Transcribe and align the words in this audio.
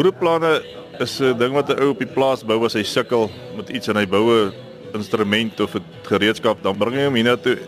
Boereplanne 0.00 0.62
is 0.98 1.20
'n 1.20 1.36
ding 1.38 1.52
wat 1.52 1.68
'n 1.68 1.82
ou 1.82 1.88
op 1.90 1.98
die 1.98 2.06
plaas 2.06 2.44
bou 2.44 2.64
as 2.64 2.72
hy 2.72 2.82
sukkel 2.82 3.30
met 3.56 3.68
iets 3.68 3.88
en 3.88 3.96
hy 3.96 4.06
bou 4.06 4.30
'n 4.30 4.52
instrument 4.94 5.60
of 5.60 5.74
'n 5.74 5.84
gereedskap, 6.02 6.62
dan 6.62 6.78
bring 6.78 6.94
hy 6.94 7.04
hom 7.04 7.14
hiernatoe. 7.14 7.58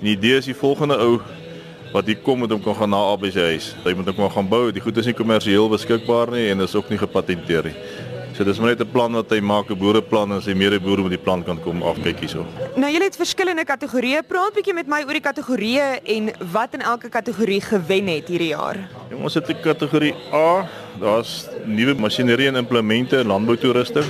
En 0.00 0.04
die 0.04 0.16
idee 0.16 0.36
is 0.36 0.44
die 0.44 0.54
volgende 0.54 0.98
ou 0.98 1.20
wat 1.92 2.06
hier 2.06 2.18
kom 2.18 2.40
met 2.40 2.50
hom 2.50 2.62
kan 2.62 2.74
gaan 2.74 2.90
na 2.90 2.96
albei 2.96 3.30
sy 3.30 3.40
huis. 3.40 3.74
Hy 3.84 3.94
moet 3.94 4.06
hom 4.06 4.16
maar 4.16 4.30
gaan 4.30 4.48
bou. 4.48 4.72
Die 4.72 4.82
goed 4.82 4.96
is 4.96 5.06
nie 5.06 5.14
kommersieel 5.14 5.68
beskikbaar 5.68 6.30
nie 6.30 6.50
en 6.50 6.60
is 6.60 6.74
ook 6.74 6.90
nie 6.90 6.98
gepatenteer 6.98 7.64
nie. 7.64 7.76
So 8.34 8.44
dis 8.44 8.58
maar 8.58 8.70
net 8.70 8.80
'n 8.80 8.90
plan 8.90 9.12
wat 9.12 9.30
hy 9.30 9.40
maak, 9.40 9.70
'n 9.70 9.78
boereplan 9.78 10.32
en 10.32 10.42
sy 10.42 10.54
medeboere 10.54 11.02
met 11.02 11.10
die 11.10 11.18
plan 11.18 11.44
kan 11.44 11.60
kom 11.60 11.82
afkyk 11.82 12.18
hierso. 12.18 12.46
Nou 12.74 12.90
julle 12.90 13.04
het 13.04 13.16
verskillende 13.16 13.64
kategorieë. 13.64 14.22
Praat 14.26 14.54
bietjie 14.54 14.74
met 14.74 14.86
my 14.86 15.02
oor 15.02 15.12
die 15.12 15.20
kategorieë 15.20 16.00
en 16.04 16.32
wat 16.52 16.74
in 16.74 16.80
elke 16.80 17.08
kategorie 17.08 17.60
gewen 17.60 18.06
het 18.06 18.28
hierdie 18.28 18.48
jaar. 18.56 18.76
Ja, 19.10 19.16
ons 19.16 19.34
het 19.34 19.48
'n 19.48 19.60
kategorie 19.62 20.14
A, 20.32 20.68
daar's 20.98 21.48
nuwe 21.64 21.94
masjinerie 21.94 22.48
en 22.48 22.56
implemente, 22.56 23.24
landboutoerusting. 23.24 24.04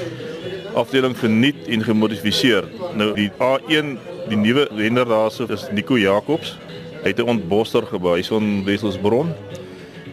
Afdeling 0.74 1.16
vernuut 1.18 1.66
en 1.68 1.82
gemodifiseer. 1.82 2.68
Nou 2.94 3.12
die 3.14 3.30
A1, 3.42 3.96
die 4.28 4.38
nuwe 4.38 4.68
wenner 4.76 5.08
daarso 5.08 5.46
is 5.50 5.66
Nico 5.74 5.98
Jacobs. 5.98 6.56
Hy 7.02 7.08
het 7.08 7.18
'n 7.18 7.28
ontbosser 7.28 7.86
gebou, 7.86 8.16
hy's 8.16 8.28
van 8.28 8.64
Wesselsbron. 8.64 9.34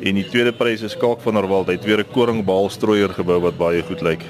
En 0.04 0.16
die 0.16 0.28
tweede 0.30 0.54
prys 0.54 0.82
is 0.82 0.98
Kalk 0.98 1.22
van 1.22 1.34
der 1.34 1.48
Walt. 1.48 1.68
Hy 1.68 1.74
het 1.74 1.86
weer 1.86 2.00
'n 2.00 2.12
koringbaalstrooier 2.12 3.10
gebou 3.10 3.40
wat 3.42 3.58
baie 3.58 3.82
goed 3.82 4.02
lyk. 4.02 4.24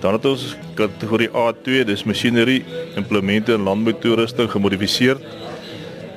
Dan 0.00 0.12
het 0.12 0.24
ons 0.24 0.56
kategorie 0.74 1.28
A2, 1.28 1.84
dis 1.84 2.04
masjinerie, 2.04 2.64
implemente 2.96 3.52
en 3.52 3.62
landboutoerusting 3.62 4.50
gemodifiseer. 4.50 5.16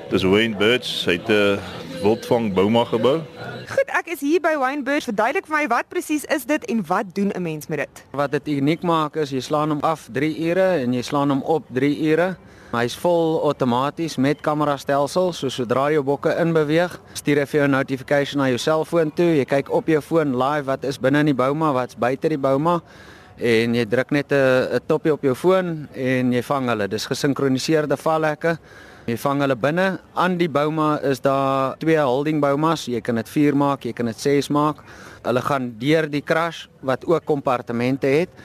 Dis 0.10 0.24
Wayne 0.24 0.56
Birch, 0.56 1.06
hy 1.06 1.12
het 1.12 1.30
'n 1.30 1.60
wildvang 2.02 2.54
bouma 2.54 2.84
gebou. 2.88 3.22
Goed, 3.68 3.90
ek 4.00 4.12
is 4.14 4.22
hier 4.24 4.42
by 4.44 4.54
Wynburg. 4.60 5.06
Verduidelik 5.08 5.48
vir 5.50 5.56
my 5.58 5.64
wat 5.72 5.90
presies 5.92 6.26
is 6.34 6.46
dit 6.48 6.64
en 6.72 6.84
wat 6.88 7.14
doen 7.16 7.32
'n 7.36 7.42
mens 7.42 7.68
met 7.68 7.80
dit? 7.80 8.04
Wat 8.12 8.32
dit 8.32 8.48
uniek 8.48 8.82
maak 8.82 9.16
is 9.16 9.32
jy 9.32 9.42
slaan 9.42 9.70
hom 9.70 9.82
af 9.82 10.10
3 10.12 10.50
ure 10.50 10.84
en 10.84 10.94
jy 10.94 11.02
slaan 11.02 11.30
hom 11.30 11.42
op 11.44 11.64
3 11.74 12.12
ure. 12.12 12.38
Hy's 12.72 12.96
vol 12.96 13.42
outomaties 13.44 14.18
met 14.18 14.42
kamera 14.42 14.78
stelsel, 14.78 15.34
so 15.34 15.50
sodra 15.50 15.92
jou 15.92 16.04
bokke 16.04 16.36
inbeweeg, 16.40 17.00
stuur 17.14 17.40
hy 17.40 17.46
vir 17.46 17.60
jou 17.60 17.68
'n 17.68 17.72
notification 17.72 18.42
na 18.42 18.48
jou 18.48 18.58
selfoon 18.58 19.12
toe. 19.14 19.38
Jy 19.38 19.46
kyk 19.46 19.72
op 19.72 19.88
jou 19.88 20.02
foon 20.02 20.38
live 20.38 20.66
wat 20.66 20.84
is 20.84 20.98
binne 20.98 21.20
in 21.20 21.26
die 21.26 21.34
bouma, 21.34 21.72
wat's 21.74 21.96
buite 21.96 22.30
die 22.30 22.38
bouma 22.38 22.82
en 23.38 23.76
jy 23.76 23.86
druk 23.86 24.12
net 24.12 24.32
'n 24.32 24.76
'n 24.76 24.80
toppie 24.88 25.14
op 25.14 25.22
jou 25.22 25.36
foon 25.36 25.88
en 25.94 26.32
jy 26.32 26.42
vang 26.42 26.68
hulle. 26.68 26.88
Dis 26.88 27.06
gesinkroniseerde 27.06 27.98
valhekke. 27.98 28.58
Jy 29.08 29.16
vang 29.16 29.40
hulle 29.40 29.56
binne. 29.56 29.84
Aan 30.20 30.34
die 30.36 30.50
bouma 30.52 30.98
is 31.08 31.22
daar 31.24 31.78
twee 31.80 31.96
holding 31.96 32.42
boumas. 32.44 32.90
Jy 32.92 33.00
kan 33.00 33.16
dit 33.16 33.30
4 33.32 33.56
maak, 33.56 33.86
jy 33.88 33.94
kan 33.96 34.10
dit 34.12 34.20
6 34.20 34.50
maak. 34.52 34.82
Hulle 35.24 35.44
gaan 35.46 35.70
deur 35.80 36.10
die 36.12 36.20
crash 36.20 36.66
wat 36.84 37.06
ook 37.08 37.24
kompartemente 37.24 38.12
het 38.12 38.44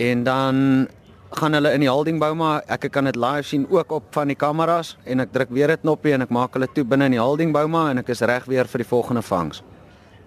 en 0.00 0.24
dan 0.24 0.88
gaan 1.36 1.52
hulle 1.52 1.74
in 1.76 1.84
die 1.84 1.90
holding 1.92 2.16
bouma. 2.22 2.62
Ek 2.72 2.88
kan 2.88 3.04
dit 3.04 3.20
live 3.20 3.44
sien 3.44 3.66
ook 3.68 3.92
op 3.92 4.06
van 4.16 4.32
die 4.32 4.38
kameras 4.38 4.94
en 5.04 5.20
ek 5.20 5.34
druk 5.36 5.52
weer 5.52 5.76
'n 5.76 5.80
knoppie 5.84 6.14
en 6.16 6.22
ek 6.24 6.32
maak 6.32 6.56
hulle 6.56 6.72
toe 6.72 6.84
binne 6.84 7.04
in 7.04 7.12
die 7.18 7.20
holding 7.20 7.52
bouma 7.52 7.90
en 7.90 7.98
ek 7.98 8.08
is 8.08 8.24
reg 8.24 8.46
weer 8.46 8.64
vir 8.64 8.78
die 8.78 8.88
volgende 8.88 9.22
vangs. 9.22 9.62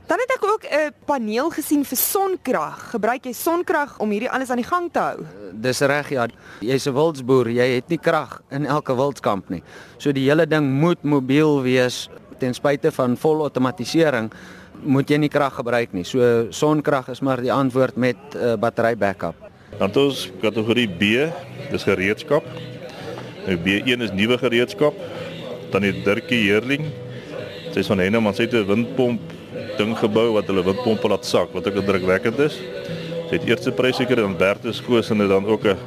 Dan 0.08 0.20
het 0.20 0.32
ek 0.36 0.46
ook 0.46 0.64
'n 0.66 0.94
paneel 1.06 1.50
gesien 1.50 1.86
vir 1.86 1.98
sonkrag. 1.98 2.90
Gebruik 2.92 3.26
jy 3.26 3.34
sonkrag 3.34 4.00
om 4.00 4.10
hierdie 4.10 4.30
alles 4.30 4.50
aan 4.50 4.58
die 4.58 4.68
gang 4.68 4.92
te 4.92 5.00
hou? 5.00 5.26
Dis 5.54 5.80
reg 5.80 6.10
ja. 6.10 6.28
Jy's 6.60 6.88
'n 6.88 6.94
wildsboer, 6.94 7.50
jy 7.50 7.76
het 7.76 7.90
nie 7.90 8.00
krag 8.00 8.42
in 8.50 8.66
elke 8.66 8.96
wildskamp 8.96 9.50
nie. 9.50 9.64
So 9.98 10.12
die 10.12 10.30
hele 10.30 10.48
ding 10.48 10.80
moet 10.80 11.04
mobiel 11.04 11.62
wees 11.62 12.10
ten 12.40 12.54
spyte 12.54 12.92
van 12.92 13.18
volautomatisering 13.18 14.32
moet 14.84 15.10
jy 15.10 15.18
nie 15.18 15.30
krag 15.30 15.54
gebruik 15.54 15.94
nie. 15.94 16.04
So 16.04 16.48
sonkrag 16.50 17.10
is 17.10 17.22
maar 17.22 17.42
die 17.42 17.54
antwoord 17.54 17.96
met 17.96 18.18
'n 18.34 18.38
uh, 18.38 18.56
battery 18.56 18.98
backup. 18.98 19.36
Dan 19.78 19.88
het 19.88 19.98
ons 19.98 20.32
kategorie 20.42 20.88
B, 20.88 21.32
dis 21.72 21.84
gereedskap. 21.84 22.44
Nou 23.46 23.58
B1 23.58 24.02
is 24.02 24.12
nuwe 24.12 24.38
gereedskap. 24.38 24.94
Dan 25.72 25.84
het 25.84 26.04
Dirkie 26.06 26.50
Heerling. 26.50 26.86
Sy's 27.72 27.88
van 27.88 28.00
Henneman, 28.00 28.34
sy 28.34 28.44
het 28.44 28.54
'n 28.54 28.66
windpomp 28.68 29.22
ding 29.78 29.96
gebou 29.98 30.34
wat 30.34 30.48
hulle 30.48 30.64
windpompe 30.64 31.08
laat 31.08 31.26
sak 31.26 31.54
wat 31.54 31.68
ook 31.68 31.80
indrukwekkend 31.82 32.40
is. 32.40 32.58
Sy 33.30 33.38
het 33.38 33.48
eerste 33.48 33.72
prys 33.72 34.00
gekry 34.02 34.24
aan 34.24 34.38
Bertus 34.38 34.82
Goos 34.84 35.12
en 35.14 35.24
dan 35.28 35.46
ook 35.46 35.66
'n 35.66 35.78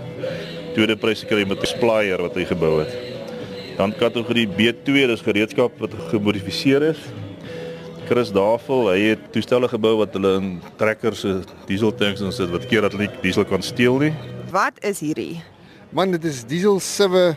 tweede 0.75 0.97
prys 0.97 1.21
gekry 1.21 1.45
met 1.47 1.61
'n 1.61 1.67
splier 1.67 2.23
wat 2.23 2.35
hy 2.35 2.45
gebou 2.45 2.81
het. 2.81 2.93
Dan 3.77 3.93
kategorie 3.93 4.47
B2 4.47 5.07
dis 5.07 5.21
gereedskap 5.21 5.79
wat 5.79 5.91
gemodifiseer 6.11 6.83
is. 6.83 6.99
Chris 8.07 8.31
Davel, 8.33 8.89
hy 8.93 9.01
het 9.01 9.33
toestelle 9.33 9.69
gebou 9.69 9.97
wat 9.97 10.13
hulle 10.13 10.37
in 10.37 10.61
trekkers 10.77 11.21
se 11.21 11.41
dieseltanks 11.67 12.21
insit 12.21 12.51
wat 12.51 12.67
keer 12.67 12.85
dat 12.85 12.93
hulle 12.93 13.09
diesel 13.23 13.45
kan 13.45 13.63
steel 13.63 13.99
nie. 13.99 14.13
Wat 14.53 14.77
is 14.85 15.01
hierdie? 15.01 15.43
Man, 15.91 16.11
dit 16.11 16.25
is 16.25 16.45
diesel 16.45 16.81
siwe 16.81 17.37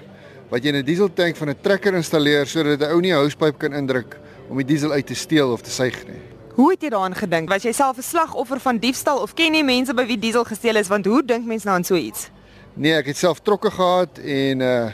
wat 0.52 0.63
jy 0.63 0.69
in 0.69 0.80
'n 0.80 0.86
dieseltank 0.86 1.36
van 1.36 1.50
'n 1.50 1.62
trekker 1.62 1.94
installeer 1.96 2.46
sodat 2.46 2.81
'n 2.81 2.91
ou 2.91 3.02
nie 3.02 3.12
'n 3.12 3.19
housepyp 3.19 3.57
kan 3.57 3.74
indruk 3.74 4.19
om 4.50 4.57
die 4.57 4.66
diesel 4.66 4.91
uit 4.91 5.07
te 5.07 5.16
steel 5.16 5.52
of 5.52 5.62
te 5.62 5.72
suig 5.72 6.06
nie. 6.07 6.27
Hoe 6.57 6.72
het 6.72 6.81
jy 6.81 6.90
daaraan 6.90 7.13
gedink? 7.13 7.51
Was 7.53 7.68
jy 7.68 7.72
self 7.72 7.97
'n 7.97 8.01
slagoffer 8.01 8.59
van 8.59 8.78
diefstal 8.81 9.19
of 9.22 9.34
ken 9.34 9.53
jy 9.53 9.62
mense 9.63 9.94
by 9.94 10.06
wie 10.06 10.18
diesel 10.18 10.44
gesteel 10.44 10.75
is? 10.75 10.88
Want 10.88 11.06
hoe 11.06 11.25
dink 11.25 11.45
mense 11.45 11.66
nou 11.66 11.78
aan 11.78 11.84
so 11.84 11.95
iets? 11.95 12.29
Nee, 12.73 12.94
ek 12.94 13.06
het 13.06 13.18
self 13.18 13.40
trokke 13.40 13.72
gehad 13.72 14.18
en 14.18 14.62
uh 14.62 14.90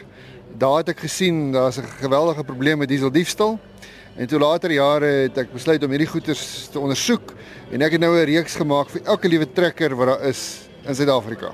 daar 0.58 0.78
het 0.78 0.90
ek 0.90 1.00
gesien 1.00 1.52
daar's 1.52 1.78
'n 1.78 1.88
geweldige 2.02 2.44
probleem 2.44 2.78
met 2.78 2.88
diesel 2.88 3.12
diefstal. 3.12 3.60
En 4.16 4.28
toe 4.28 4.40
later 4.40 4.72
jare 4.72 5.06
het 5.06 5.38
ek 5.38 5.54
besluit 5.54 5.84
om 5.84 5.90
hierdie 5.90 6.08
goeters 6.08 6.68
te 6.72 6.80
ondersoek 6.80 7.34
en 7.72 7.82
ek 7.82 7.92
het 7.92 8.02
nou 8.02 8.14
'n 8.16 8.26
reeks 8.26 8.56
gemaak 8.56 8.90
vir 8.90 9.02
elke 9.06 9.28
liewe 9.28 9.52
trekker 9.54 9.96
wat 9.96 10.08
daar 10.08 10.22
is 10.28 10.68
in 10.86 10.96
Suid-Afrika. 10.96 11.52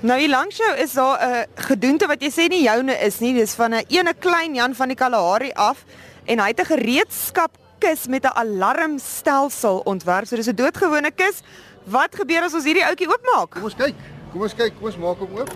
Nou 0.00 0.20
hier 0.20 0.28
langs 0.28 0.56
jou 0.56 0.76
is 0.76 0.92
daar 0.92 1.18
'n 1.18 1.46
gedoente 1.54 2.06
wat 2.06 2.20
jy 2.22 2.30
sê 2.30 2.48
nie 2.48 2.62
joune 2.62 2.92
is 2.92 3.20
nie. 3.20 3.34
Dis 3.34 3.54
van 3.54 3.74
'n 3.74 3.84
ene 3.88 4.14
klein 4.18 4.54
Jan 4.54 4.74
van 4.74 4.88
die 4.88 4.96
Kalahari 4.96 5.50
af 5.54 5.84
en 6.26 6.38
hy 6.38 6.46
het 6.46 6.60
'n 6.60 6.64
gereedskap 6.64 7.50
kus 7.80 8.06
met 8.06 8.24
'n 8.24 8.36
alarmstelsel 8.42 9.80
ontwerp. 9.84 10.26
So 10.26 10.36
dis 10.36 10.48
'n 10.48 10.54
doodgewone 10.54 11.10
kus. 11.14 11.42
Wat 11.84 12.14
gebeur 12.14 12.42
as 12.42 12.54
ons 12.54 12.64
hierdie 12.64 12.84
ouetjie 12.84 13.08
oopmaak? 13.08 13.50
Kom 13.50 13.64
ons 13.64 13.74
kyk. 13.74 13.94
Kom 14.32 14.42
ons 14.42 14.54
kyk. 14.54 14.72
Kom 14.76 14.86
ons 14.86 14.96
maak 14.96 15.18
hom 15.18 15.38
oop. 15.38 15.50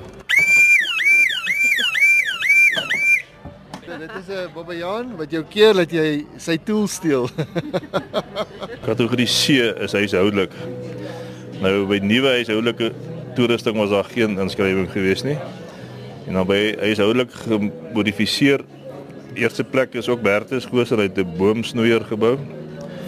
Dit 3.84 4.10
is 4.18 4.28
'n 4.28 4.52
Bobbejaan 4.54 5.16
wat 5.16 5.30
jou 5.30 5.44
keer 5.44 5.74
dat 5.74 5.90
jy 5.90 6.26
sy 6.36 6.56
tool 6.56 6.86
steel. 6.86 7.28
Kategorie 8.88 9.26
C 9.26 9.60
is 9.84 9.92
huishoudelik. 9.92 10.52
Nou 11.60 11.86
by 11.86 11.98
nuwe 12.02 12.28
huishoudelike 12.28 12.92
toerusting 13.34 13.76
was 13.76 13.90
daar 13.90 14.04
geen 14.04 14.38
inskrywing 14.38 14.90
gewees 14.90 15.22
nie. 15.22 15.38
En 16.26 16.32
dan 16.32 16.46
by 16.46 16.74
huishoudelik 16.80 17.30
gemodifiseer 17.32 18.64
eerste 19.36 19.64
plek 19.64 19.94
is 19.94 20.08
ook 20.08 20.22
Bertus 20.22 20.64
Gooser 20.64 20.98
uit 20.98 21.18
'n 21.18 21.36
boomsnoeier 21.36 22.04
gebou. 22.04 22.38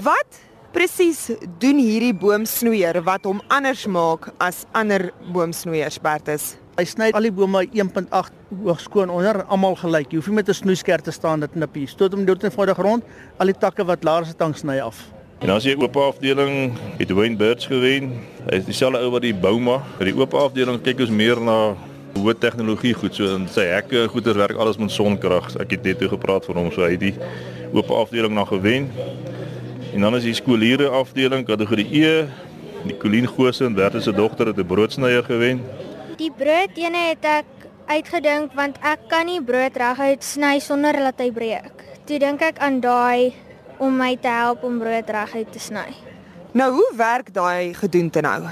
Wat 0.03 0.41
presies 0.72 1.31
doen 1.59 1.78
hierdie 1.78 2.14
boomsnoeier 2.14 3.03
wat 3.03 3.25
hom 3.25 3.41
anders 3.48 3.87
maak 3.87 4.28
as 4.38 4.64
ander 4.72 5.12
boomsnoeiers 5.32 5.98
Bertus? 6.00 6.56
Hy 6.76 6.84
sny 6.84 7.10
al 7.12 7.22
die 7.22 7.32
bome 7.32 7.66
1.8 7.72 8.32
hoog 8.62 8.81
skoon 8.81 9.10
onder 9.10 9.44
almal 9.44 9.76
gelyk. 9.76 10.10
Jy 10.10 10.16
hoef 10.16 10.26
nie 10.26 10.34
met 10.34 10.48
'n 10.48 10.54
snoeiskerp 10.54 11.04
te 11.04 11.10
staan 11.10 11.41
dit 11.41 11.50
knip 11.50 11.75
hier. 11.75 11.88
Stoot 11.88 12.12
hom 12.12 12.25
deur 12.25 12.37
teen 12.37 12.53
voor 12.53 12.66
die 12.66 12.75
grond, 12.75 13.04
al 13.38 13.47
die 13.47 13.58
takke 13.58 13.84
wat 13.84 14.04
laer 14.04 14.22
as 14.22 14.31
'n 14.31 14.37
tang 14.37 14.56
sny 14.56 14.78
af. 14.78 15.16
En 15.41 15.50
as 15.50 15.64
jy 15.64 15.75
oop 15.76 15.97
afdeling 15.97 16.72
het 16.97 17.10
Wayne 17.10 17.37
Birch 17.37 17.66
gewen. 17.66 18.25
Hy 18.48 18.56
is 18.56 18.64
dieselfde 18.64 19.03
ou 19.04 19.10
wat 19.10 19.22
die 19.22 19.34
Bouma. 19.34 19.82
By 19.98 20.04
die 20.04 20.16
oop 20.16 20.34
afdeling 20.34 20.81
kyk 20.82 21.00
ons 21.00 21.10
meer 21.10 21.41
na 21.41 21.76
hoë 22.16 22.34
tegnologie 22.41 22.94
goed 22.97 23.15
so 23.15 23.28
in 23.37 23.47
sy 23.53 23.66
hekke 23.69 24.06
goeder 24.12 24.38
werk 24.38 24.59
alles 24.60 24.78
met 24.81 24.93
sonkrag. 24.94 25.53
Ek 25.60 25.77
het 25.77 25.84
net 25.87 26.00
toe 26.00 26.09
gepraat 26.12 26.47
van 26.49 26.60
hom 26.60 26.71
so 26.75 26.84
hy 26.84 26.94
het 26.94 27.03
die 27.03 27.15
oop 27.72 27.91
afdeling 27.93 28.34
na 28.37 28.44
gewen. 28.49 28.91
En 29.94 30.00
dan 30.06 30.16
is 30.19 30.26
die 30.28 30.37
skooliere 30.37 30.88
afdeling 30.88 31.47
kategorie 31.47 31.87
E. 31.93 32.26
Nicoline 32.87 33.28
Goosen, 33.28 33.75
Werther 33.75 34.03
se 34.03 34.12
dogter 34.12 34.46
het 34.46 34.58
'n 34.58 34.67
broodsnyer 34.67 35.25
gewen. 35.25 35.62
Die 36.17 36.31
broodene 36.31 37.08
het 37.08 37.25
ek 37.25 37.44
uitgedink 37.87 38.52
want 38.55 38.79
ek 38.82 39.08
kan 39.08 39.26
nie 39.26 39.43
brood 39.43 39.76
reguit 39.76 40.25
sny 40.25 40.58
sonder 40.58 40.93
dat 40.93 41.19
hy 41.19 41.31
breek. 41.32 41.85
Toe 42.05 42.19
dink 42.19 42.41
ek 42.41 42.58
aan 42.58 42.81
daai 42.81 43.35
om 43.79 43.96
my 43.96 44.17
te 44.17 44.29
help 44.29 44.62
om 44.64 44.79
brood 44.79 45.11
reguit 45.11 45.52
te 45.52 45.58
sny. 45.58 45.94
Nou 46.52 46.73
hoe 46.73 46.93
werk 46.96 47.35
daai 47.35 47.75
gedoente 47.75 48.20
nou? 48.20 48.43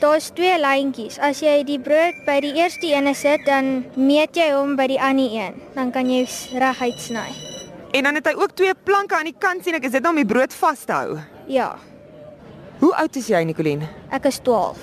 Daar's 0.00 0.30
twee 0.34 0.54
lyntjies. 0.60 1.18
As 1.18 1.40
jy 1.42 1.64
die 1.66 1.78
brood 1.82 2.20
by 2.26 2.36
die 2.44 2.52
eerste 2.60 2.86
een 2.92 3.08
sit, 3.18 3.42
dan 3.46 3.84
meet 3.98 4.36
jy 4.38 4.52
hom 4.54 4.76
by 4.78 4.86
die 4.86 5.00
ander 5.02 5.32
een. 5.34 5.56
Dan 5.74 5.90
kan 5.94 6.06
jy 6.10 6.22
reguit 6.54 7.00
sny. 7.02 7.26
En 7.96 8.04
dan 8.06 8.14
het 8.14 8.26
hy 8.30 8.34
ook 8.38 8.52
twee 8.54 8.74
planke 8.84 9.16
aan 9.16 9.24
die 9.26 9.34
kant 9.38 9.64
sien 9.64 9.74
ek, 9.74 9.88
is 9.88 9.96
dit 9.96 10.02
nou 10.04 10.12
om 10.14 10.20
die 10.20 10.28
brood 10.28 10.54
vas 10.54 10.84
te 10.86 10.92
hou? 10.92 11.18
Ja, 11.50 11.74
Hoe 12.78 12.92
oud 12.94 13.16
is 13.18 13.26
jy 13.26 13.40
Nicoline? 13.42 13.88
ek 14.14 14.28
is 14.30 14.38
12. 14.46 14.78